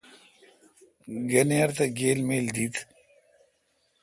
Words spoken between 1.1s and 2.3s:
گنِر تہ گِل